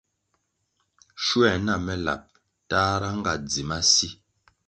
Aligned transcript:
Schuer 1.23 1.57
na 1.65 1.75
me 1.85 1.95
lab 2.05 2.23
tahra 2.69 3.09
nga 3.17 3.31
dzi 3.49 3.61
masi. 3.69 4.07